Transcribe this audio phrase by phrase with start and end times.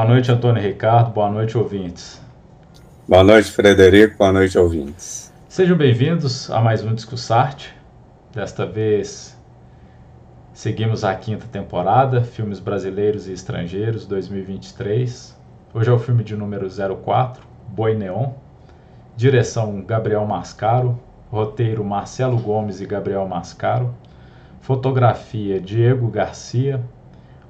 [0.00, 1.10] Boa noite, Antônio Ricardo.
[1.10, 2.18] Boa noite, ouvintes.
[3.06, 4.16] Boa noite, Frederico.
[4.16, 5.30] Boa noite, ouvintes.
[5.46, 7.70] Sejam bem-vindos a mais um Discussarte.
[8.34, 9.38] Desta vez
[10.54, 15.38] seguimos a quinta temporada, Filmes Brasileiros e Estrangeiros 2023.
[15.74, 18.32] Hoje é o filme de número 04, Boi Neon.
[19.14, 20.98] Direção Gabriel Mascaro,
[21.30, 23.94] roteiro Marcelo Gomes e Gabriel Mascaro.
[24.62, 26.82] Fotografia Diego Garcia,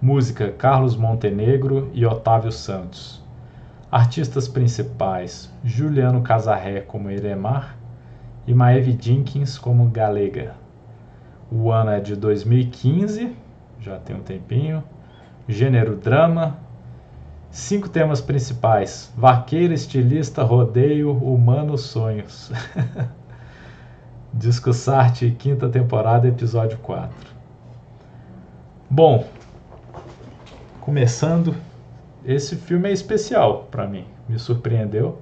[0.00, 3.22] música Carlos Montenegro e Otávio Santos.
[3.92, 7.77] Artistas principais: Juliano Casarré como Iremar
[8.46, 10.55] e Maeve Jenkins como Galega.
[11.52, 13.36] O ano é de 2015,
[13.80, 14.82] já tem um tempinho.
[15.46, 16.56] Gênero drama.
[17.50, 22.50] Cinco temas principais: vaqueiro, estilista, rodeio, humano, sonhos.
[24.32, 27.10] Discussarte, quinta temporada, episódio 4.
[28.88, 29.27] Bom,
[30.91, 31.55] começando,
[32.24, 35.20] esse filme é especial para mim, me surpreendeu.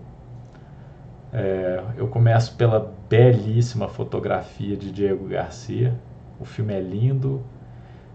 [1.30, 5.94] É, eu começo pela belíssima fotografia de Diego Garcia.
[6.40, 7.42] O filme é lindo.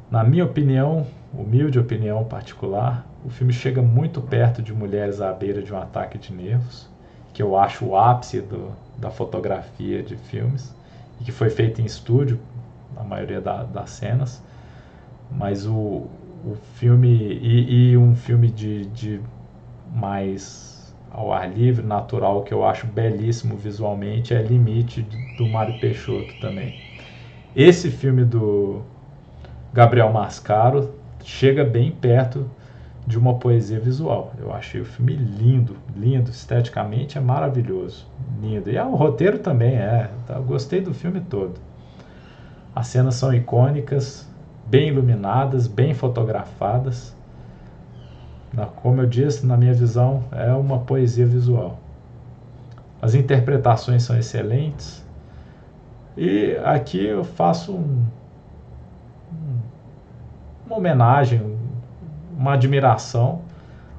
[0.09, 5.61] Na minha opinião, humilde opinião particular, o filme chega muito perto de Mulheres à beira
[5.61, 6.89] de um ataque de nervos,
[7.35, 10.73] que eu acho o ápice do, da fotografia de filmes,
[11.21, 12.39] e que foi feito em estúdio,
[12.95, 14.41] na maioria da, das cenas.
[15.29, 16.07] Mas o,
[16.45, 19.21] o filme, e, e um filme de, de
[19.93, 26.33] mais ao ar livre, natural, que eu acho belíssimo visualmente, é Limite, do Mário Peixoto
[26.41, 26.79] também.
[27.55, 28.81] Esse filme do
[29.71, 32.49] Gabriel Mascaro chega bem perto
[33.05, 34.33] de uma poesia visual.
[34.39, 38.07] Eu achei o filme lindo, lindo, esteticamente é maravilhoso,
[38.41, 38.71] lindo.
[38.71, 40.39] E ah, o roteiro também é, tá?
[40.39, 41.59] gostei do filme todo.
[42.75, 44.27] As cenas são icônicas,
[44.65, 47.15] bem iluminadas, bem fotografadas.
[48.77, 51.79] Como eu disse, na minha visão, é uma poesia visual.
[53.01, 55.03] As interpretações são excelentes.
[56.15, 58.05] E aqui eu faço um,
[60.65, 61.57] uma homenagem,
[62.37, 63.41] uma admiração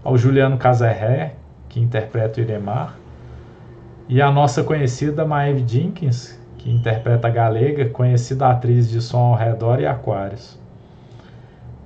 [0.04, 1.34] ao Juliano Casarré,
[1.68, 2.96] que interpreta o Iremar,
[4.08, 9.34] e a nossa conhecida Maeve Jenkins, que interpreta a Galega, conhecida atriz de Som ao
[9.34, 10.58] Redor e Aquários.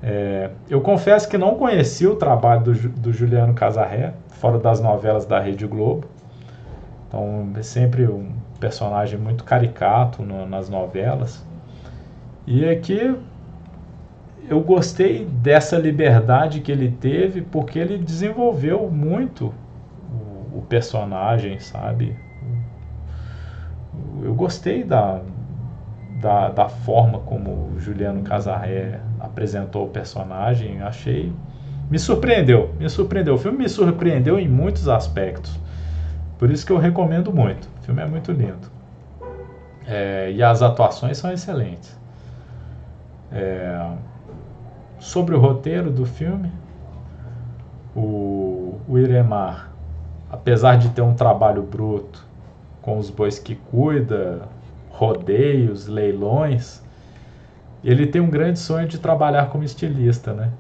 [0.00, 5.27] É, eu confesso que não conheci o trabalho do, do Juliano Casarré, fora das novelas
[5.27, 6.06] da Rede Globo.
[7.09, 8.31] Então, é sempre um
[8.61, 11.44] personagem muito caricato no, nas novelas.
[12.47, 13.17] E aqui
[14.49, 19.53] eu gostei dessa liberdade que ele teve porque ele desenvolveu muito
[20.09, 22.28] o, o personagem, sabe?
[24.23, 25.21] Eu gostei da,
[26.21, 31.33] da, da forma como o Juliano Casarré apresentou o personagem, achei.
[31.91, 33.34] Me surpreendeu, me surpreendeu.
[33.34, 35.59] O filme me surpreendeu em muitos aspectos.
[36.39, 37.69] Por isso que eu recomendo muito.
[37.81, 38.69] O filme é muito lindo.
[39.87, 41.99] É, e as atuações são excelentes.
[43.33, 43.91] É,
[44.99, 46.53] sobre o roteiro do filme,
[47.97, 49.71] o, o Iremar,
[50.31, 52.28] apesar de ter um trabalho bruto
[52.83, 54.43] com os bois que cuida,
[54.91, 56.83] rodeios, leilões,
[57.84, 60.50] ele tem um grande sonho de trabalhar como estilista, né?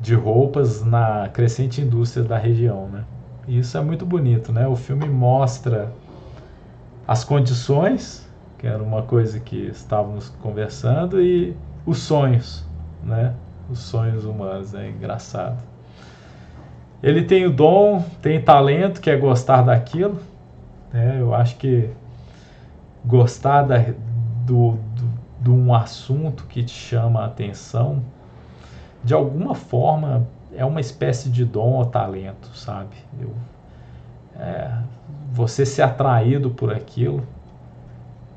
[0.00, 3.04] De roupas na crescente indústria da região, né?
[3.46, 4.66] E isso é muito bonito, né?
[4.66, 5.92] O filme mostra
[7.06, 12.66] as condições, que era uma coisa que estávamos conversando, e os sonhos,
[13.02, 13.34] né?
[13.70, 15.62] Os sonhos humanos, é engraçado.
[17.02, 20.18] Ele tem o dom, tem talento, que é gostar daquilo.
[20.94, 21.20] Né?
[21.20, 21.90] Eu acho que
[23.04, 23.78] gostar da,
[24.46, 25.10] do, do,
[25.40, 28.00] de um assunto que te chama a atenção,
[29.02, 30.24] de alguma forma
[30.54, 32.94] é uma espécie de dom ou talento, sabe?
[33.20, 33.34] Eu,
[34.40, 34.70] é,
[35.32, 37.26] você ser atraído por aquilo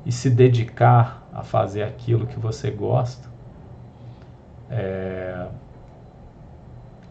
[0.04, 3.28] e se dedicar a fazer aquilo que você gosta
[4.68, 5.46] é,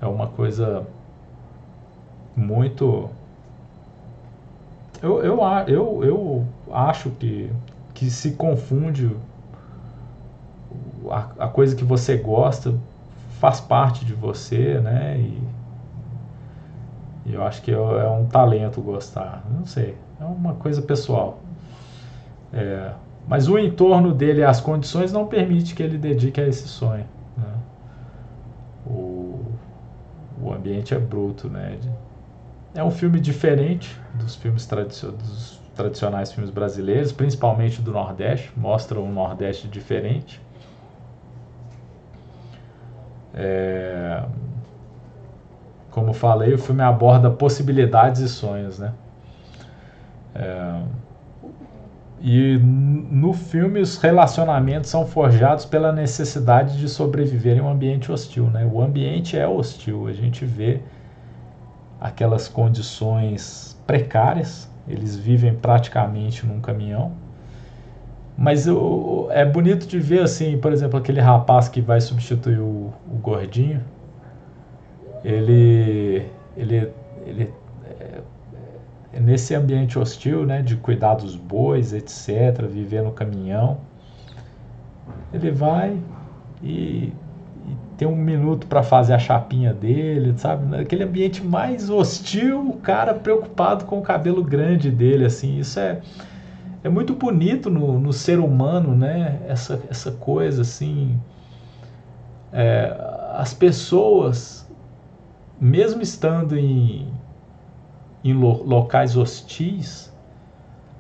[0.02, 0.86] é uma coisa
[2.36, 3.10] muito.
[5.02, 7.52] Eu, eu, eu, eu acho que,
[7.94, 9.16] que se confunde
[11.10, 12.74] a, a coisa que você gosta
[13.40, 15.18] faz parte de você, né?
[15.20, 15.42] E,
[17.28, 19.44] e eu acho que é, é um talento gostar.
[19.50, 21.40] Não sei, é uma coisa pessoal.
[22.52, 22.92] É,
[23.28, 27.06] mas o entorno dele, as condições não permite que ele dedique a esse sonho.
[27.38, 27.54] Né?
[28.86, 29.42] O,
[30.42, 31.78] o ambiente é bruto, né?
[32.78, 34.70] É um filme diferente dos filmes
[35.76, 40.40] tradicionais filmes brasileiros, principalmente do Nordeste, mostra um Nordeste diferente.
[43.34, 44.24] É...
[45.90, 48.94] como falei, o filme aborda possibilidades e sonhos, né?
[50.36, 50.82] É,
[52.22, 58.52] e no filme os relacionamentos são forjados pela necessidade de sobreviver em um ambiente hostil,
[58.52, 58.70] né?
[58.72, 60.82] O ambiente é hostil, a gente vê
[62.00, 67.12] aquelas condições precárias, eles vivem praticamente num caminhão.
[68.38, 72.94] Mas o, é bonito de ver assim, por exemplo, aquele rapaz que vai substituir o,
[73.12, 73.84] o gordinho,
[75.24, 76.92] ele ele
[77.26, 77.54] ele
[79.14, 83.80] é nesse ambiente hostil, né, de cuidar dos bois, etc., viver no caminhão,
[85.34, 85.98] ele vai
[86.62, 87.12] e
[87.98, 90.66] tem um minuto para fazer a chapinha dele, sabe?
[90.66, 96.02] Naquele ambiente mais hostil, o cara preocupado com o cabelo grande dele, assim, isso é
[96.84, 99.42] é muito bonito no, no ser humano, né?
[99.48, 101.20] Essa, essa coisa assim,
[102.54, 102.96] é,
[103.34, 104.66] as pessoas,
[105.60, 107.12] mesmo estando em
[108.24, 110.12] em lo locais hostis,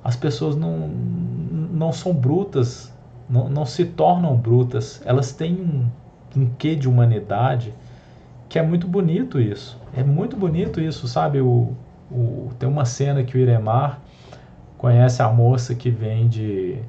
[0.03, 2.93] as pessoas não, não são brutas,
[3.29, 5.85] não, não se tornam brutas, elas têm um,
[6.35, 7.73] um quê de humanidade
[8.49, 9.77] que é muito bonito isso.
[9.95, 11.41] É muito bonito isso, sabe?
[11.41, 11.73] O,
[12.11, 13.99] o, tem uma cena que o Iremar
[14.77, 16.79] conhece a moça que vende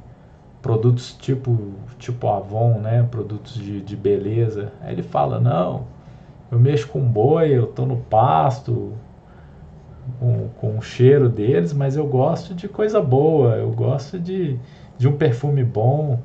[0.62, 3.06] produtos tipo tipo Avon, né?
[3.10, 4.72] Produtos de, de beleza.
[4.80, 5.86] Aí ele fala, não,
[6.50, 8.92] eu mexo com boi, eu tô no pasto,
[10.18, 14.58] com, com o cheiro deles, mas eu gosto de coisa boa, eu gosto de,
[14.96, 16.20] de um perfume bom.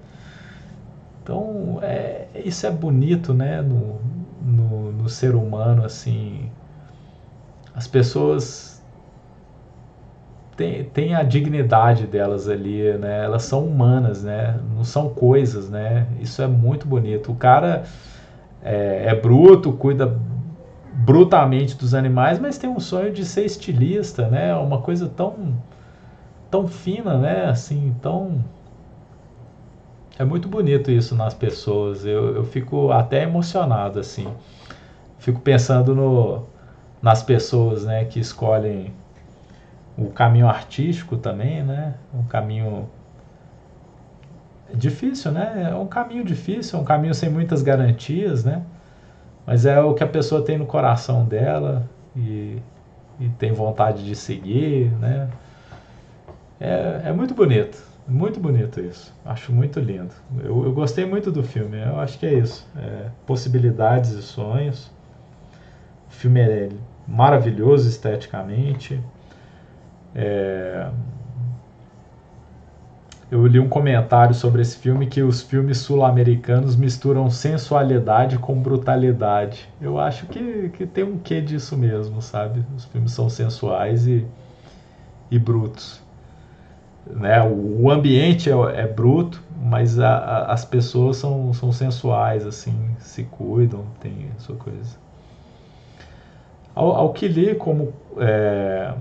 [1.23, 4.01] Então, é, isso é bonito, né, no,
[4.41, 6.51] no, no ser humano, assim.
[7.73, 8.83] As pessoas
[10.57, 16.07] têm, têm a dignidade delas ali, né, elas são humanas, né, não são coisas, né,
[16.19, 17.31] isso é muito bonito.
[17.31, 17.83] O cara
[18.61, 20.19] é, é bruto, cuida
[20.93, 24.55] brutalmente dos animais, mas tem um sonho de ser estilista, né?
[24.55, 25.53] Uma coisa tão
[26.49, 27.45] tão fina, né?
[27.45, 28.43] Assim, tão
[30.17, 32.05] é muito bonito isso nas pessoas.
[32.05, 34.27] Eu, eu fico até emocionado assim.
[35.19, 36.45] Fico pensando no
[37.01, 38.93] nas pessoas, né, que escolhem
[39.97, 41.95] o caminho artístico também, né?
[42.13, 42.89] Um caminho
[44.73, 45.69] difícil, né?
[45.69, 48.63] É um caminho difícil, é um caminho sem muitas garantias, né?
[49.45, 52.57] Mas é o que a pessoa tem no coração dela e,
[53.19, 55.29] e tem vontade de seguir, né?
[56.59, 57.77] É, é muito bonito,
[58.07, 59.13] muito bonito isso.
[59.25, 60.13] Acho muito lindo.
[60.43, 61.81] Eu, eu gostei muito do filme.
[61.81, 62.67] Eu acho que é isso.
[62.77, 64.91] É, possibilidades e sonhos.
[66.09, 66.69] O filme é
[67.07, 69.01] maravilhoso esteticamente.
[70.15, 70.89] É,
[73.33, 79.67] eu li um comentário sobre esse filme que os filmes sul-americanos misturam sensualidade com brutalidade.
[79.81, 82.63] Eu acho que, que tem um quê disso mesmo, sabe?
[82.75, 84.23] Os filmes são sensuais e,
[85.31, 86.02] e brutos.
[87.05, 87.41] Né?
[87.43, 93.23] O, ambiente é, é, bruto, mas a, a, as pessoas são, são sensuais, assim, se
[93.23, 94.97] cuidam, tem sua coisa.
[96.73, 98.93] Ao, ao que li como é,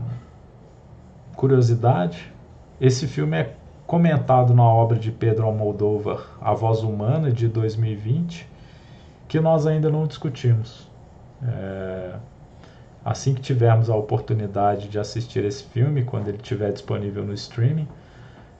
[1.36, 2.32] curiosidade,
[2.80, 3.54] esse filme é
[3.86, 8.48] comentado na obra de Pedro Almodóvar, A Voz Humana, de 2020,
[9.28, 10.88] que nós ainda não discutimos.
[11.42, 12.14] É,
[13.04, 17.88] assim que tivermos a oportunidade de assistir esse filme, quando ele estiver disponível no streaming,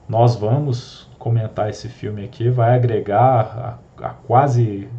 [0.07, 4.89] nós vamos comentar esse filme aqui, vai agregar a, a quase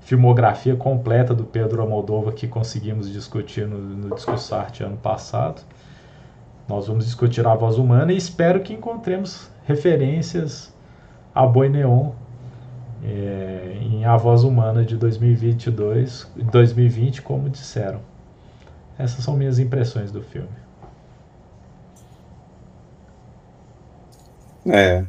[0.00, 5.62] filmografia completa do Pedro Almodóvar que conseguimos discutir no, no Discussarte ano passado.
[6.68, 10.72] Nós vamos discutir a voz humana e espero que encontremos referências
[11.34, 12.12] a Boi Neon
[13.02, 18.00] é, em A Voz Humana de 2022, 2020, como disseram.
[18.98, 20.48] Essas são minhas impressões do filme.
[24.66, 25.06] É.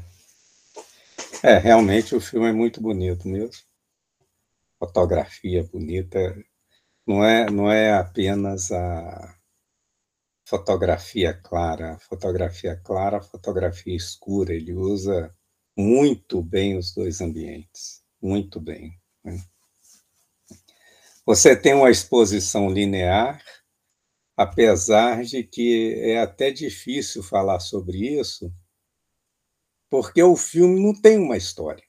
[1.44, 3.63] É, realmente o filme é muito bonito mesmo.
[4.80, 6.18] Fotografia bonita.
[7.08, 9.36] Não é, não é apenas a,
[10.46, 14.54] fotografia clara, fotografia clara, fotografia escura.
[14.54, 15.34] Ele usa
[15.75, 18.98] muito bem os dois ambientes, muito bem.
[19.24, 19.42] Né?
[21.25, 23.42] Você tem uma exposição linear,
[24.36, 28.51] apesar de que é até difícil falar sobre isso,
[29.89, 31.84] porque o filme não tem uma história.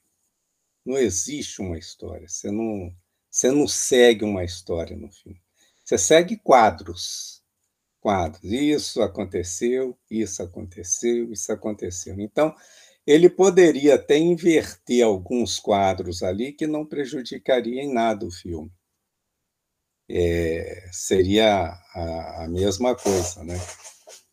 [0.85, 2.27] Não existe uma história.
[2.27, 2.95] Você não,
[3.29, 5.41] você não segue uma história no filme.
[5.83, 7.37] Você segue quadros
[8.07, 8.41] quadros.
[8.43, 12.15] Isso aconteceu, isso aconteceu, isso aconteceu.
[12.19, 12.55] Então,
[13.05, 18.71] ele poderia até inverter alguns quadros ali que não prejudicaria em nada o filme.
[20.09, 23.59] É, seria a, a, mesma coisa, né?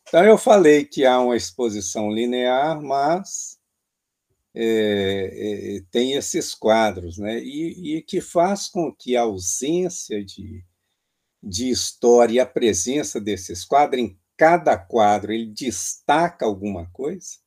[0.07, 3.57] Então eu falei que há uma exposição linear, mas
[4.53, 7.39] é, é, tem esses quadros, né?
[7.39, 10.63] E, e, que faz com que a ausência de,
[11.43, 17.37] de história e a presença desses quadros em cada quadro ele destaca alguma coisa.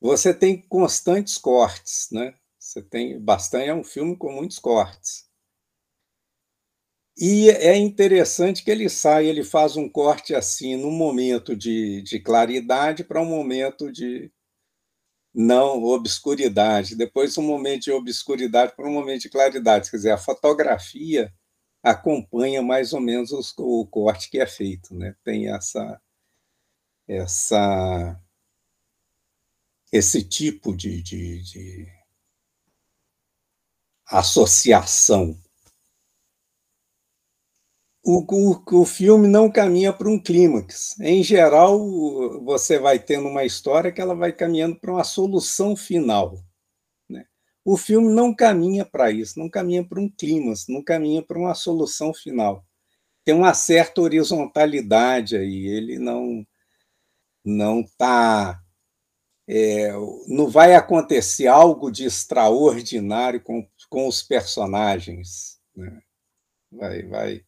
[0.00, 2.34] Você tem constantes cortes, né?
[2.58, 5.31] Você tem bastante é um filme com muitos cortes.
[7.16, 12.18] E é interessante que ele sai, ele faz um corte assim, num momento de, de
[12.20, 14.30] claridade para um momento de
[15.34, 19.90] não obscuridade, depois um momento de obscuridade para um momento de claridade.
[19.90, 21.32] Quer dizer, a fotografia
[21.82, 25.14] acompanha mais ou menos os, o corte que é feito, né?
[25.24, 26.00] Tem essa
[27.08, 28.20] essa
[29.92, 31.86] esse tipo de, de, de
[34.06, 35.36] associação
[38.04, 40.98] o, o, o filme não caminha para um clímax.
[41.00, 41.78] Em geral,
[42.44, 46.38] você vai tendo uma história que ela vai caminhando para uma solução final.
[47.08, 47.24] Né?
[47.64, 51.54] O filme não caminha para isso, não caminha para um clímax, não caminha para uma
[51.54, 52.64] solução final.
[53.24, 56.44] Tem uma certa horizontalidade aí, ele não
[57.44, 58.62] não está
[59.48, 59.92] é,
[60.28, 65.60] não vai acontecer algo de extraordinário com, com os personagens.
[65.76, 66.00] Né?
[66.70, 67.44] Vai, vai,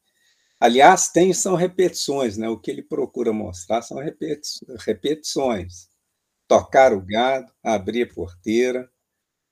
[0.61, 2.49] Aliás, tem são repetições, né?
[2.49, 3.99] O que ele procura mostrar são
[4.79, 5.89] repetições.
[6.49, 8.89] Tocar o gado, abrir a porteira,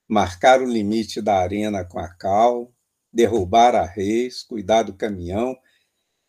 [0.08, 2.72] marcar o limite da arena com a cal,
[3.12, 5.56] derrubar a reis, cuidar do caminhão,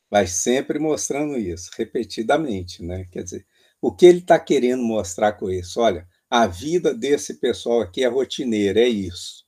[0.10, 3.06] vai sempre mostrando isso, repetidamente, né?
[3.12, 3.48] Quer dizer,
[3.82, 5.82] o que ele está querendo mostrar com isso?
[5.82, 9.46] Olha, a vida desse pessoal aqui é rotineira, é isso.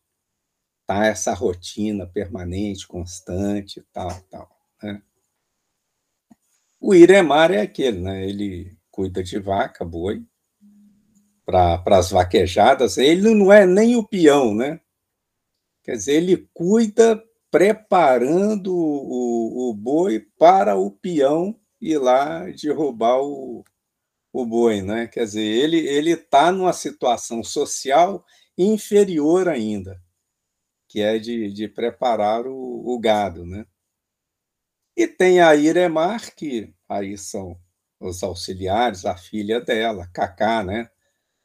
[0.87, 1.05] Tá?
[1.05, 4.49] Essa rotina permanente, constante, tal, tal.
[4.83, 5.01] Né?
[6.87, 8.29] O Iremar é aquele, né?
[8.29, 10.23] Ele cuida de vaca, boi,
[11.43, 12.99] para as vaquejadas.
[12.99, 14.79] Ele não é nem o peão, né?
[15.83, 23.65] Quer dizer, ele cuida preparando o, o boi para o peão ir lá derrubar o,
[24.31, 25.07] o boi, né?
[25.07, 28.23] Quer dizer, ele ele está numa situação social
[28.55, 29.99] inferior ainda,
[30.87, 33.65] que é de, de preparar o, o gado, né?
[34.95, 37.59] E tem a Iremar, que aí são
[37.99, 40.89] os auxiliares, a filha dela, Cacá, né?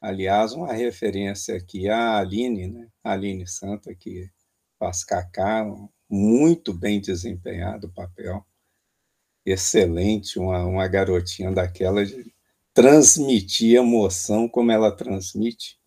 [0.01, 2.89] Aliás, uma referência aqui à Aline, né?
[3.05, 4.31] Aline Santa, que
[4.79, 5.65] faz Cacá,
[6.09, 8.45] muito bem desempenhado o papel.
[9.45, 12.33] Excelente, uma, uma garotinha daquela de
[12.75, 15.79] transmitir emoção como ela transmite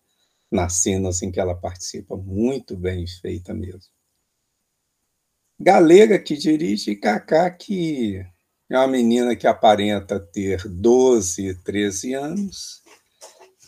[0.50, 3.92] nas cenas em que ela participa, muito bem feita mesmo.
[5.58, 8.24] Galega que dirige e Cacá que
[8.70, 12.82] é uma menina que aparenta ter 12, 13 anos,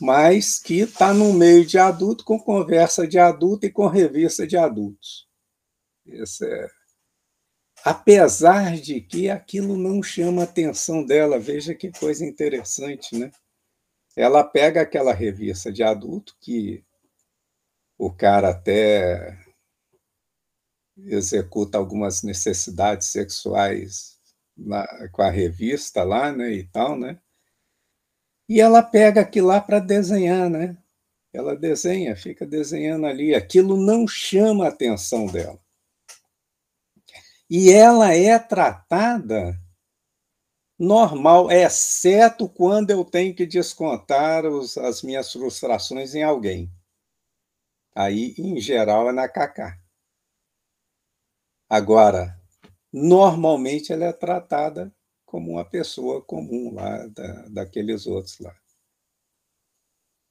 [0.01, 4.57] mas que está no meio de adulto, com conversa de adulto e com revista de
[4.57, 5.29] adultos.
[6.09, 6.69] É...
[7.85, 13.31] Apesar de que aquilo não chama a atenção dela, veja que coisa interessante, né?
[14.17, 16.83] Ela pega aquela revista de adulto que
[17.99, 19.39] o cara até
[20.97, 24.16] executa algumas necessidades sexuais
[24.57, 27.19] na, com a revista lá, né, e tal, né?
[28.49, 30.77] E ela pega aquilo lá para desenhar, né?
[31.33, 33.35] Ela desenha, fica desenhando ali.
[33.35, 35.61] Aquilo não chama a atenção dela.
[37.51, 39.61] E ela é tratada
[40.79, 46.71] normal, exceto quando eu tenho que descontar os, as minhas frustrações em alguém.
[47.95, 49.79] Aí, em geral, é na Cacá.
[51.69, 52.39] Agora,
[52.99, 54.91] normalmente ela é tratada
[55.27, 58.57] como uma pessoa comum lá, da, daqueles outros lá.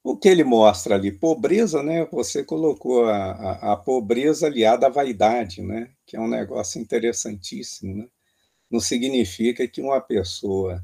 [0.03, 2.05] O que ele mostra ali, pobreza, né?
[2.11, 5.91] Você colocou a, a, a, pobreza aliada à vaidade, né?
[6.07, 8.07] Que é um negócio interessantíssimo, né?
[8.69, 10.83] Não significa que uma pessoa,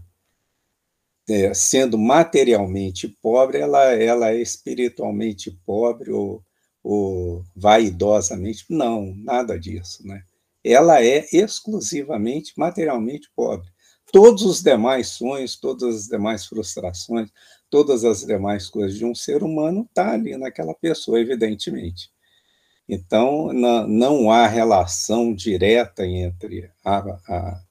[1.28, 6.44] é, sendo materialmente pobre, ela, ela é espiritualmente pobre ou,
[6.84, 8.66] ou vaidosamente.
[8.70, 10.24] Não, nada disso, né?
[10.63, 13.68] Ela é exclusivamente materialmente pobre.
[14.12, 17.30] Todos os demais sonhos, todas as demais frustrações,
[17.70, 22.12] todas as demais coisas de um ser humano tá ali naquela pessoa, evidentemente.
[22.88, 27.63] Então, não há relação direta entre a, a,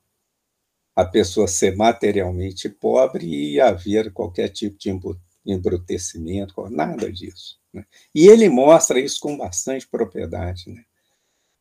[0.97, 4.99] a pessoa ser materialmente pobre e haver qualquer tipo de
[5.44, 7.59] embrutecimento, nada disso.
[7.73, 7.85] Né?
[8.14, 10.70] E ele mostra isso com bastante propriedade.
[10.70, 10.82] Né?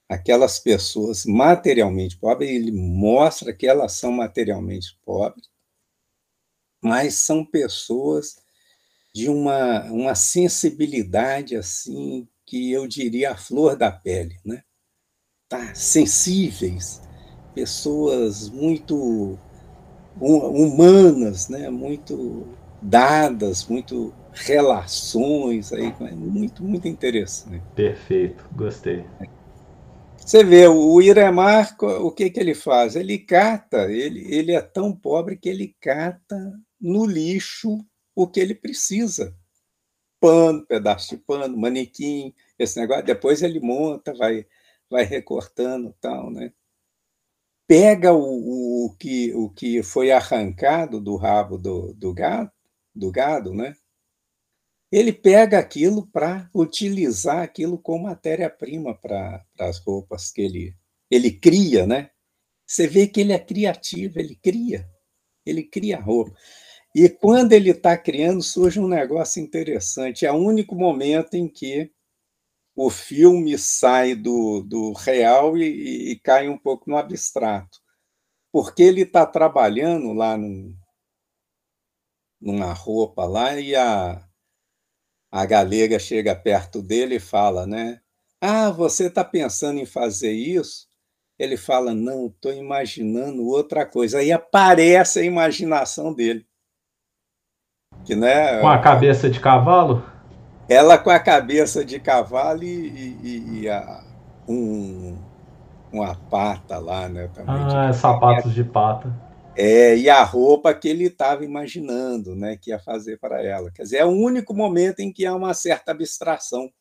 [0.10, 5.48] Aquelas pessoas materialmente pobres, ele mostra que elas são materialmente pobres,
[6.82, 8.38] mas são pessoas
[9.13, 14.63] de uma, uma sensibilidade assim que eu diria a flor da pele, né?
[15.48, 17.01] Tá, sensíveis,
[17.54, 19.38] pessoas muito
[20.20, 21.70] humanas, né?
[21.70, 22.48] Muito
[22.82, 27.62] dadas, muito relações aí, muito muito interessante.
[27.75, 29.06] Perfeito, gostei.
[30.29, 32.95] Você vê, o Iremar, o que, que ele faz?
[32.95, 37.83] Ele cata, ele, ele é tão pobre que ele cata no lixo
[38.15, 39.36] o que ele precisa.
[40.19, 43.05] Pano, pedaço de pano, manequim, esse negócio.
[43.05, 44.45] Depois ele monta, vai,
[44.88, 46.53] vai recortando tal, né?
[47.65, 52.13] Pega o, o, que, o que foi arrancado do rabo do, do,
[52.93, 53.74] do gado, né?
[54.91, 60.75] Ele pega aquilo para utilizar aquilo como matéria-prima para as roupas que ele,
[61.12, 62.10] ele cria, né?
[62.65, 64.89] Você vê que ele é criativo, ele cria,
[65.46, 66.36] ele cria roupa.
[66.96, 70.25] E quando ele está criando, surge um negócio interessante.
[70.25, 71.91] É o único momento em que
[72.75, 77.79] o filme sai do, do real e, e cai um pouco no abstrato.
[78.51, 80.75] Porque ele está trabalhando lá num,
[82.41, 84.28] numa roupa lá e a,
[85.31, 88.00] a galega chega perto dele e fala, né?
[88.41, 90.88] Ah, você está pensando em fazer isso?
[91.38, 94.19] Ele fala, não, estou imaginando outra coisa.
[94.19, 96.45] Aí aparece a imaginação dele.
[98.03, 100.03] Que, né, com a cabeça de cavalo?
[100.67, 104.03] Ela com a cabeça de cavalo e, e, e a,
[104.48, 105.17] um,
[105.91, 107.29] uma pata lá, né?
[107.33, 109.13] Também ah, de sapatos de pata.
[109.62, 113.69] É, e a roupa que ele estava imaginando, né, que ia fazer para ela.
[113.69, 116.72] Quer dizer, é o único momento em que há uma certa abstração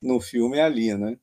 [0.00, 1.18] no filme ali, né?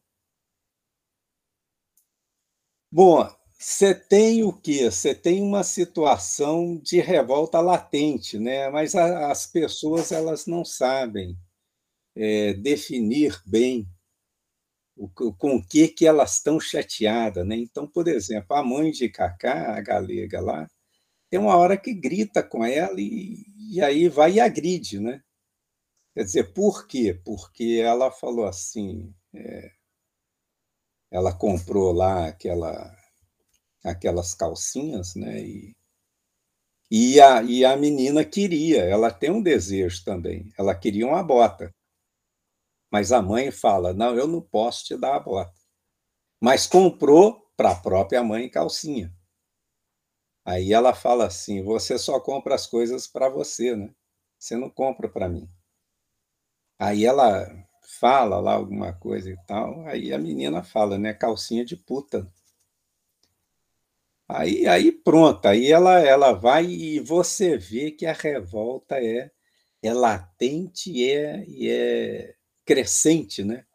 [2.92, 3.26] Bom,
[3.58, 4.92] você tem o quê?
[4.92, 8.70] Você tem uma situação de revolta latente, né?
[8.70, 11.38] mas a, as pessoas elas não sabem
[12.16, 13.88] é, definir bem
[15.16, 17.48] com o que, que elas estão chateadas.
[17.48, 17.56] Né?
[17.56, 20.68] Então, por exemplo, a mãe de Cacá, a galega lá,
[21.32, 25.00] tem uma hora que grita com ela e, e aí vai e agride.
[25.00, 25.24] Né?
[26.14, 27.20] Quer dizer, por quê?
[27.26, 29.72] Porque ela falou assim, é,
[31.10, 32.96] ela comprou lá aquela
[33.84, 35.42] aquelas calcinhas, né?
[35.42, 35.76] E,
[36.92, 41.74] e, a, e a menina queria, ela tem um desejo também, ela queria uma bota.
[42.92, 45.60] Mas a mãe fala: não, eu não posso te dar a bota.
[46.40, 49.12] Mas comprou para a própria mãe calcinha.
[50.46, 53.94] Aí ela fala assim: você só compra as coisas para você, né?
[54.40, 55.50] Você não compra para mim.
[56.78, 57.48] Aí ela
[58.00, 61.14] fala lá alguma coisa e tal, aí a menina fala, né?
[61.14, 62.28] Calcinha de puta.
[64.28, 69.30] Aí, aí pronto, aí ela, ela vai e você vê que a revolta é,
[69.84, 72.34] é latente e é, e é
[72.66, 73.66] crescente, né?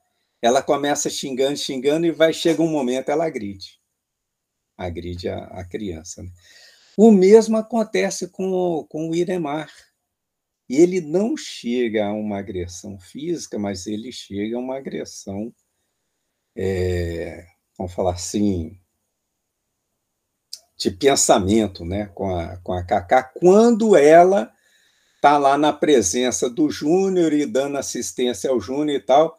[0.43, 3.76] Ela começa xingando, xingando e vai chega um momento ela agride,
[4.77, 6.23] agride a, a criança.
[6.23, 6.31] Né?
[6.97, 9.71] O mesmo acontece com, com o Iremar.
[10.69, 15.55] Ele não chega a uma agressão física, mas ele chega a uma agressão,
[16.57, 17.47] é,
[17.79, 18.79] vamos falar assim,
[20.77, 24.53] de pensamento né, com, a, com a Cacá, quando ela
[25.15, 29.39] está lá na presença do Júnior e dando assistência ao Júnior e tal.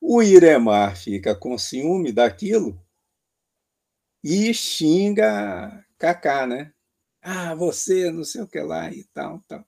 [0.00, 2.83] O Iremar fica com ciúme daquilo
[4.24, 6.72] e xinga Cacá, né?
[7.20, 9.64] Ah, você, não sei o que lá e tal, tal.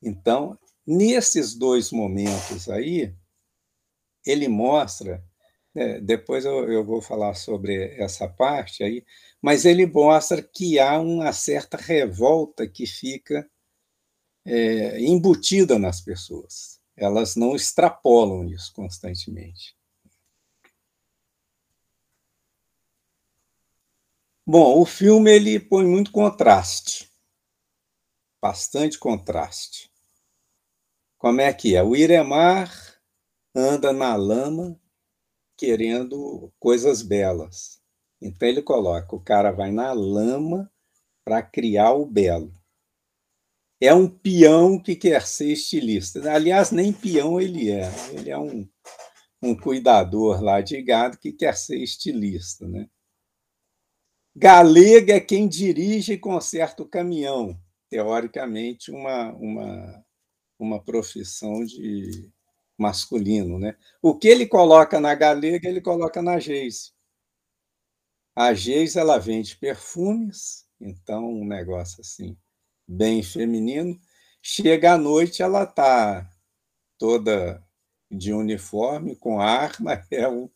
[0.00, 3.12] Então, nesses dois momentos aí,
[4.24, 5.22] ele mostra,
[5.74, 9.04] né, depois eu, eu vou falar sobre essa parte aí,
[9.40, 13.48] mas ele mostra que há uma certa revolta que fica
[14.44, 16.80] é, embutida nas pessoas.
[16.96, 19.76] Elas não extrapolam isso constantemente.
[24.54, 27.10] Bom, o filme ele põe muito contraste,
[28.38, 29.90] bastante contraste.
[31.16, 31.82] Como é que é?
[31.82, 32.70] O Iremar
[33.56, 34.78] anda na lama
[35.56, 37.80] querendo coisas belas.
[38.20, 40.70] Então ele coloca: o cara vai na lama
[41.24, 42.54] para criar o belo.
[43.80, 46.30] É um peão que quer ser estilista.
[46.30, 47.90] Aliás, nem peão ele é.
[48.12, 48.68] Ele é um,
[49.42, 52.68] um cuidador lá de gado que quer ser estilista.
[52.68, 52.86] Né?
[54.36, 57.58] Galega é quem dirige e conserta o caminhão.
[57.90, 60.04] Teoricamente, uma, uma,
[60.58, 62.30] uma profissão de
[62.78, 63.76] masculino, né?
[64.02, 66.92] O que ele coloca na galega, ele coloca na Geise.
[68.36, 72.36] A Geise, ela vende perfumes, então um negócio assim,
[72.88, 73.98] bem feminino.
[74.42, 76.28] Chega à noite, ela tá
[76.98, 77.62] toda
[78.10, 80.50] de uniforme, com arma, é um,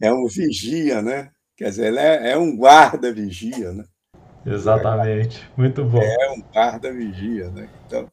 [0.00, 1.32] é um vigia, né?
[1.58, 3.84] Quer dizer, ele é, é um guarda-vigia, né?
[4.46, 6.00] Exatamente, muito bom.
[6.00, 7.68] É um guarda-vigia, né?
[7.84, 8.08] Então,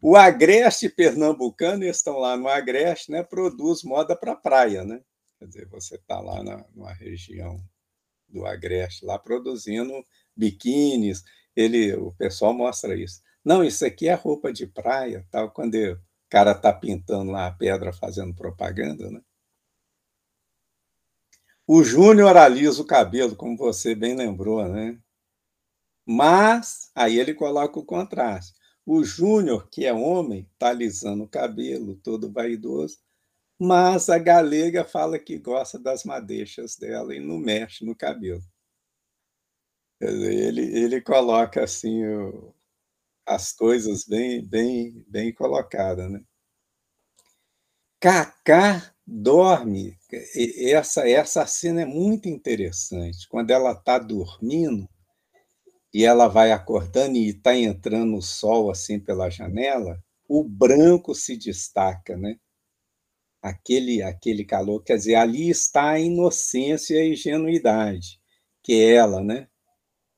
[0.00, 3.24] o Agreste pernambucano, eles estão lá no Agreste, né?
[3.24, 5.00] Produz moda para praia, né?
[5.36, 7.60] Quer dizer, você está lá na, numa região
[8.28, 9.92] do Agreste, lá produzindo
[10.36, 11.24] biquínis,
[11.56, 13.20] ele, o pessoal mostra isso.
[13.44, 15.50] Não, isso aqui é roupa de praia, tal.
[15.50, 15.98] Quando o
[16.30, 19.20] cara está pintando lá a pedra, fazendo propaganda, né?
[21.70, 24.98] O Júnior alisa o cabelo, como você bem lembrou, né?
[26.06, 28.58] Mas aí ele coloca o contraste.
[28.86, 32.96] O Júnior, que é homem, está alisando o cabelo, todo vaidoso,
[33.58, 38.42] mas a galega fala que gosta das madeixas dela e não mexe no cabelo.
[40.00, 42.54] Ele, ele coloca assim o,
[43.26, 46.24] as coisas bem, bem, bem colocadas, né?
[48.00, 49.96] Cacá dorme.
[50.72, 53.28] Essa, essa cena é muito interessante.
[53.28, 54.88] Quando ela está dormindo,
[55.92, 61.36] e ela vai acordando e está entrando o sol assim pela janela, o branco se
[61.36, 62.36] destaca, né?
[63.40, 68.20] Aquele, aquele calor, quer dizer, ali está a inocência e a ingenuidade,
[68.62, 69.48] que é ela, né?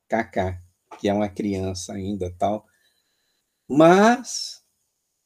[0.09, 0.59] Cacá,
[0.99, 2.65] que é uma criança ainda tal,
[3.67, 4.60] mas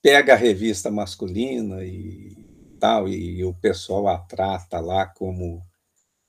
[0.05, 2.37] pega a revista masculina e
[2.79, 5.65] tal, e, e o pessoal a trata lá como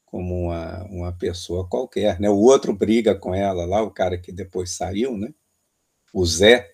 [0.07, 2.31] como uma, uma pessoa qualquer, né?
[2.31, 5.35] O outro briga com ela lá, o cara que depois saiu, né?
[6.11, 6.73] O Zé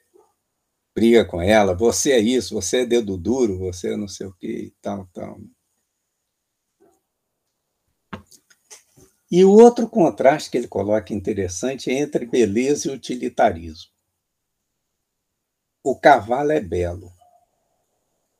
[0.94, 4.34] briga com ela, você é isso, você é dedo duro, você é não sei o
[4.34, 5.40] que tal, tal.
[9.28, 13.91] E o outro contraste que ele coloca interessante é entre beleza e utilitarismo.
[15.84, 17.12] O cavalo é belo,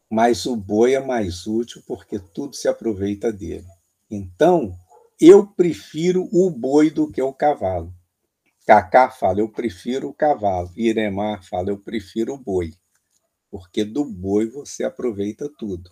[0.08, 3.66] mas o boi é mais útil porque tudo se aproveita dele.
[4.08, 4.78] Então,
[5.20, 7.92] eu prefiro o boi do que o cavalo.
[8.64, 10.70] Cacá fala, eu prefiro o cavalo.
[10.76, 12.74] Iremar fala, eu prefiro o boi.
[13.50, 15.90] Porque do boi você aproveita tudo.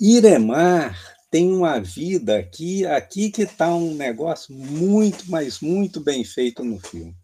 [0.00, 0.98] Iremar
[1.30, 6.80] tem uma vida aqui, aqui que está um negócio muito, mas muito bem feito no
[6.80, 7.14] filme.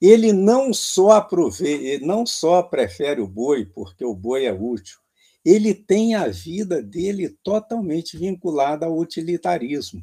[0.00, 4.98] Ele não só aproveita, não só prefere o boi porque o boi é útil,
[5.44, 10.02] ele tem a vida dele totalmente vinculada ao utilitarismo,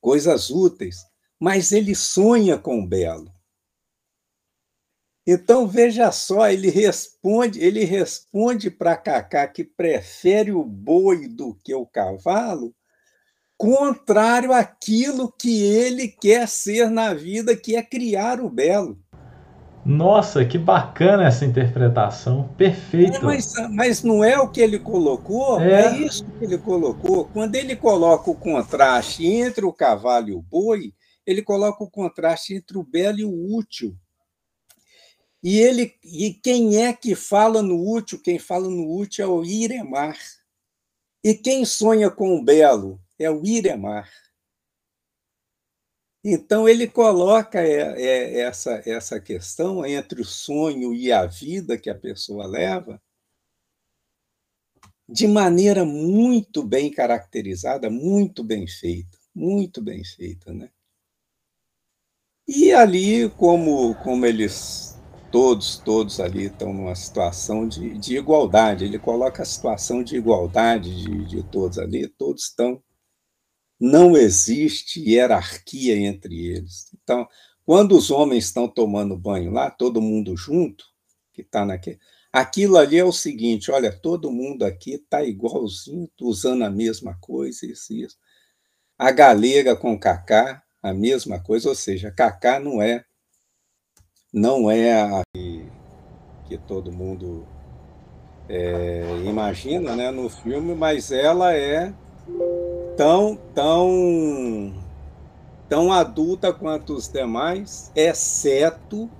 [0.00, 1.04] coisas úteis,
[1.38, 3.32] mas ele sonha com o belo.
[5.26, 11.74] Então veja só, ele responde, ele responde para Cacá que prefere o boi do que
[11.74, 12.74] o cavalo,
[13.56, 18.98] contrário àquilo que ele quer ser na vida, que é criar o belo.
[19.84, 23.18] Nossa, que bacana essa interpretação, perfeito.
[23.18, 25.82] É, mas, mas não é o que ele colocou, é.
[25.82, 27.26] é isso que ele colocou.
[27.26, 30.94] Quando ele coloca o contraste entre o cavalo e o boi,
[31.26, 33.94] ele coloca o contraste entre o belo e o útil.
[35.42, 38.18] E ele e quem é que fala no útil?
[38.18, 40.16] Quem fala no útil é o Iremar.
[41.22, 44.10] E quem sonha com o belo é o Iremar.
[46.26, 51.90] Então, ele coloca é, é, essa, essa questão entre o sonho e a vida que
[51.90, 53.00] a pessoa leva
[55.06, 60.70] de maneira muito bem caracterizada, muito bem feita, muito bem feita, né?
[62.48, 64.98] E ali, como, como eles
[65.30, 70.94] todos, todos ali estão numa situação de, de igualdade, ele coloca a situação de igualdade
[70.94, 72.82] de, de todos ali, todos estão
[73.84, 76.90] não existe hierarquia entre eles.
[77.02, 77.28] Então,
[77.66, 80.86] quando os homens estão tomando banho lá, todo mundo junto,
[81.32, 81.98] que está naquele.
[82.32, 87.66] Aquilo ali é o seguinte: olha, todo mundo aqui está igualzinho, usando a mesma coisa,
[87.66, 88.16] isso, isso.
[88.98, 93.04] A galega com Cacá, a mesma coisa, ou seja, Cacá não é
[94.32, 95.66] não é a que,
[96.46, 97.46] que todo mundo
[98.48, 101.94] é, imagina né, no filme, mas ela é
[102.96, 104.74] tão, tão,
[105.68, 109.10] tão adulta quanto os demais, exceto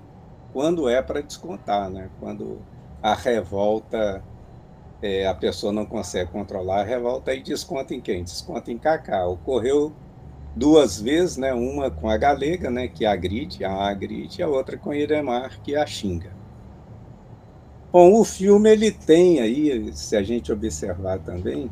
[0.53, 2.09] quando é para descontar, né?
[2.19, 2.59] Quando
[3.03, 4.23] a revolta,
[5.01, 8.23] é, a pessoa não consegue controlar a revolta e desconta em quem?
[8.23, 9.25] Desconta em Cacá.
[9.27, 9.93] Ocorreu
[10.55, 11.53] duas vezes, né?
[11.53, 12.87] Uma com a galega, né?
[12.87, 16.31] Que agride, a agride, a outra com Iremar, que a xinga.
[17.91, 21.71] Bom, o filme ele tem aí, se a gente observar também,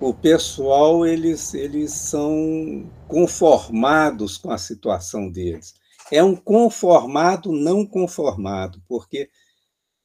[0.00, 5.74] o pessoal eles, eles são conformados com a situação deles.
[6.10, 9.28] É um conformado não conformado, porque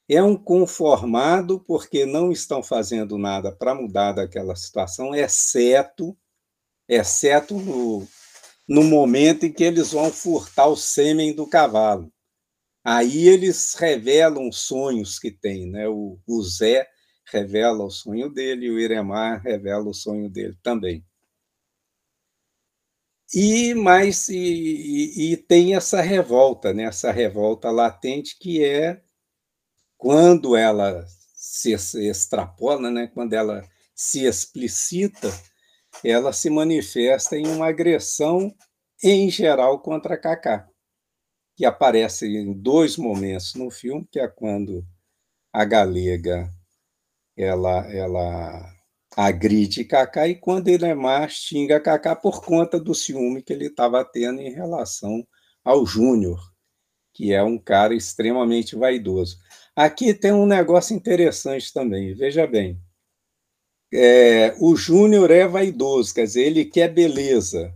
[0.10, 6.17] é um conformado porque não estão fazendo nada para mudar daquela situação, exceto
[6.88, 8.08] exceto no,
[8.67, 12.12] no momento em que eles vão furtar o sêmen do cavalo.
[12.84, 15.88] Aí eles revelam sonhos que têm, né?
[15.88, 16.88] O, o Zé
[17.34, 21.04] revela o sonho dele, o Iremar revela o sonho dele também.
[23.34, 26.84] E mais e, e, e, tem essa revolta, né?
[26.84, 29.02] Essa revolta latente que é
[29.98, 33.08] quando ela se extrapola, né?
[33.08, 35.30] Quando ela se explicita,
[36.04, 38.54] ela se manifesta em uma agressão
[39.04, 40.69] em geral contra Kaká
[41.56, 44.86] que aparece em dois momentos no filme, que é quando
[45.52, 46.52] a galega
[47.38, 48.74] ela ela
[49.15, 53.67] agride Kaká e quando ele é mais xinga Kaká por conta do ciúme que ele
[53.67, 55.26] estava tendo em relação
[55.63, 56.39] ao Júnior,
[57.13, 59.38] que é um cara extremamente vaidoso.
[59.76, 62.80] Aqui tem um negócio interessante também, veja bem.
[63.93, 67.74] É, o Júnior é vaidoso, quer dizer, ele quer beleza.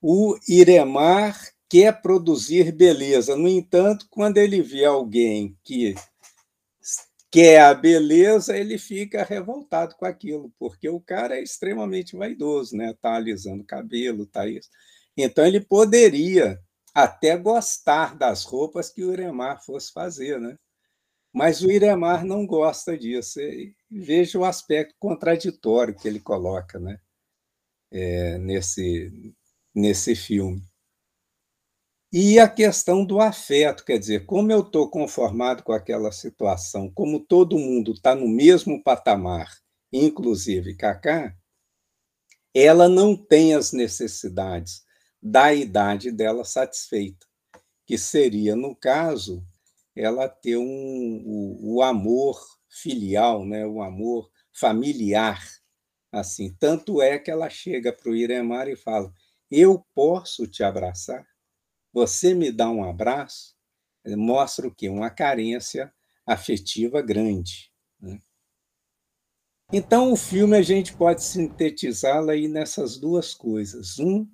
[0.00, 1.36] O Iremar
[1.68, 3.36] quer produzir beleza.
[3.36, 5.94] No entanto, quando ele vê alguém que
[7.30, 12.94] quer a beleza, ele fica revoltado com aquilo, porque o cara é extremamente vaidoso, né?
[13.02, 14.68] Tá alisando cabelo, tá isso.
[15.16, 16.58] Então ele poderia
[16.94, 20.56] até gostar das roupas que o Iremar fosse fazer, né?
[21.32, 23.40] Mas o Iremar não gosta disso.
[23.90, 26.98] Veja o aspecto contraditório que ele coloca, né?
[27.90, 29.12] É, nesse
[29.74, 30.67] nesse filme.
[32.10, 37.20] E a questão do afeto, quer dizer, como eu estou conformado com aquela situação, como
[37.20, 39.54] todo mundo está no mesmo patamar,
[39.92, 41.36] inclusive Cacá,
[42.54, 44.82] ela não tem as necessidades
[45.22, 47.26] da idade dela satisfeita,
[47.86, 49.44] que seria, no caso,
[49.94, 52.40] ela ter um, o, o amor
[52.70, 55.42] filial, né, o amor familiar.
[56.10, 56.54] assim.
[56.58, 59.12] Tanto é que ela chega para o Iremar e fala:
[59.50, 61.26] Eu posso te abraçar?
[61.92, 63.54] Você me dá um abraço,
[64.04, 64.88] eh, mostra o quê?
[64.88, 65.92] Uma carência
[66.26, 67.72] afetiva grande.
[68.00, 68.20] Né?
[69.72, 73.98] Então, o filme a gente pode sintetizá-lo aí nessas duas coisas.
[73.98, 74.28] Um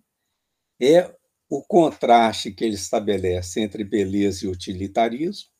[0.81, 1.15] é
[1.49, 5.51] o contraste que ele estabelece entre beleza e utilitarismo,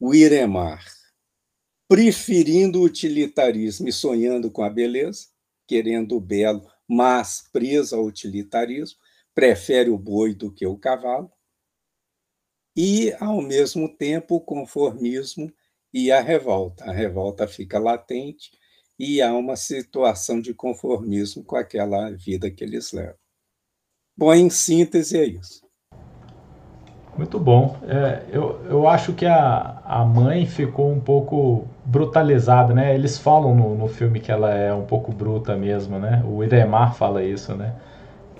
[0.00, 0.84] o Iremar
[1.88, 5.28] preferindo o utilitarismo e sonhando com a beleza,
[5.66, 8.98] querendo o belo, mas preso ao utilitarismo,
[9.34, 11.30] prefere o boi do que o cavalo,
[12.76, 15.52] e, ao mesmo tempo, o conformismo
[15.92, 16.84] e a revolta.
[16.84, 18.50] A revolta fica latente
[18.98, 23.14] e há uma situação de conformismo com aquela vida que eles levam.
[24.16, 25.64] Bom, em síntese, é isso.
[27.16, 27.78] Muito bom.
[27.86, 32.92] É, eu, eu acho que a, a mãe ficou um pouco brutalizada, né?
[32.92, 36.24] Eles falam no, no filme que ela é um pouco bruta mesmo, né?
[36.26, 37.74] O Idemar fala isso, né?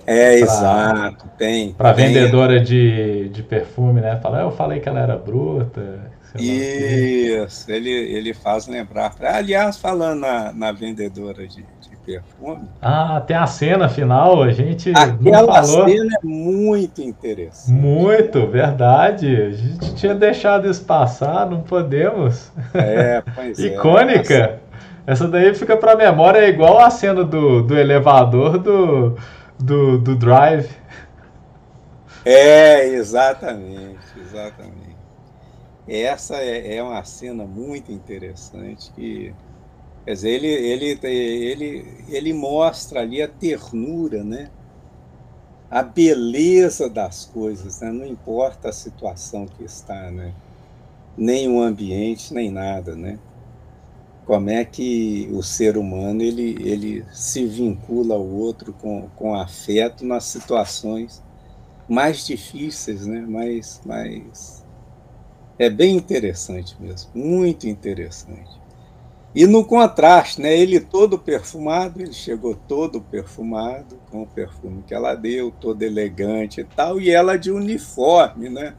[0.05, 1.73] É, pra, exato, tem.
[1.73, 4.19] Para vendedora de, de perfume, né?
[4.21, 6.13] Fala, eu falei que ela era bruta.
[6.37, 9.13] Isso, ele, ele faz lembrar.
[9.21, 12.67] Aliás, falando na, na vendedora de, de perfume.
[12.81, 14.91] Ah, tem a cena final, a gente.
[14.95, 17.71] Aquela cena é muito interessante.
[17.71, 19.35] Muito, verdade.
[19.35, 22.51] A gente tinha deixado isso passar, não podemos.
[22.73, 23.67] É, pois é.
[23.67, 24.59] Icônica.
[25.07, 29.15] Essa daí fica para memória, é igual a cena do, do elevador do
[29.59, 30.69] do, do Drive.
[32.23, 34.95] É, exatamente, exatamente.
[35.87, 39.33] Essa é, é uma cena muito interessante que,
[40.03, 44.49] quer dizer, ele, ele, ele, ele mostra ali a ternura, né?
[45.69, 47.91] a beleza das coisas, né?
[47.91, 50.33] não importa a situação que está, né?
[51.17, 53.17] nem o ambiente, nem nada, né?
[54.25, 60.03] Como é que o ser humano ele, ele se vincula ao outro com, com afeto
[60.03, 61.23] nas situações
[61.87, 63.21] mais difíceis, né?
[63.21, 64.65] mais, mais...
[65.57, 68.59] É bem interessante mesmo, muito interessante.
[69.33, 70.57] E no contraste, né?
[70.57, 76.61] ele todo perfumado, ele chegou todo perfumado, com o perfume que ela deu, todo elegante
[76.61, 78.73] e tal, e ela de uniforme, né?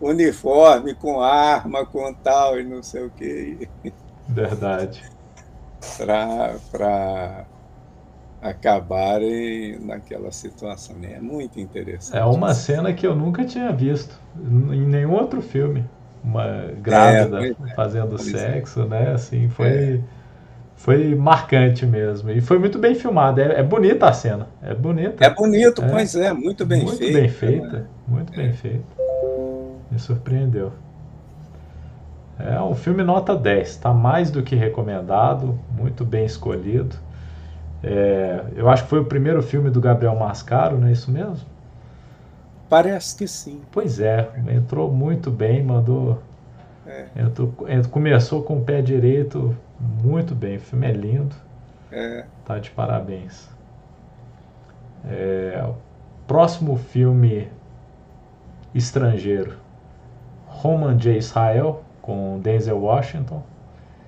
[0.00, 3.68] Uniforme com arma, com tal, e não sei o quê.
[4.28, 5.02] Verdade.
[5.96, 7.46] Para
[8.40, 10.96] acabarem naquela situação.
[10.96, 11.14] Né?
[11.14, 12.16] É muito interessante.
[12.16, 15.84] É uma cena que eu nunca tinha visto em nenhum outro filme.
[16.22, 19.12] uma grávida é, fazendo sexo, né?
[19.12, 20.02] Assim, foi
[20.76, 22.30] foi marcante mesmo.
[22.30, 23.40] E foi muito bem filmado.
[23.40, 24.48] É, é bonita a cena.
[24.62, 25.24] É bonita.
[25.24, 25.88] É bonito, é.
[25.88, 27.18] pois é, muito bem muito feita.
[27.18, 27.86] Bem feita né?
[28.06, 28.84] Muito bem feita.
[29.90, 30.72] Me surpreendeu.
[32.38, 33.68] É um filme nota 10.
[33.68, 35.58] Está mais do que recomendado.
[35.70, 36.96] Muito bem escolhido.
[37.82, 41.46] É, eu acho que foi o primeiro filme do Gabriel Mascaro, não é isso mesmo?
[42.68, 43.62] Parece que sim.
[43.70, 46.20] Pois é, entrou muito bem, mandou.
[46.86, 47.06] É.
[47.16, 47.54] Entrou,
[47.90, 50.56] começou com o pé direito muito bem.
[50.56, 51.34] O filme é lindo.
[51.92, 52.24] É.
[52.44, 53.48] Tá de parabéns.
[55.08, 55.64] É,
[56.26, 57.48] próximo filme
[58.74, 59.54] estrangeiro:
[60.46, 61.18] Roman J.
[61.18, 63.42] Israel, com Denzel Washington.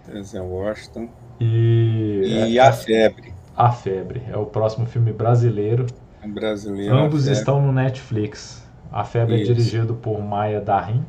[0.06, 1.08] Denzel Washington.
[1.40, 3.34] E, e é, A Febre.
[3.56, 4.22] A Febre.
[4.30, 5.84] É o próximo filme brasileiro.
[6.24, 6.96] Um brasileiro.
[6.96, 8.64] Ambos estão no Netflix.
[8.90, 9.50] A Febre é Isso.
[9.50, 11.04] é dirigido por Maia Darim.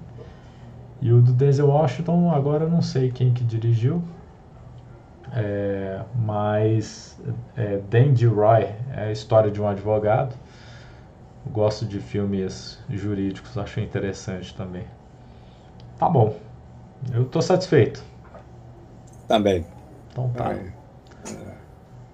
[1.02, 4.04] E o do Denzel Washington, agora eu não sei quem que dirigiu.
[5.32, 7.22] É, mas
[7.56, 10.36] é, Dandy Roy é a história de um advogado.
[11.52, 14.84] Gosto de filmes jurídicos, acho interessante também.
[15.98, 16.36] Tá bom.
[17.14, 18.04] Eu tô satisfeito.
[19.28, 19.66] Também.
[20.12, 20.56] Então tá.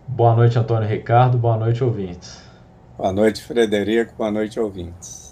[0.07, 1.37] Boa noite, Antônio Ricardo.
[1.37, 2.41] Boa noite, ouvintes.
[2.97, 4.13] Boa noite, Frederico.
[4.17, 5.24] Boa noite, ouvintes.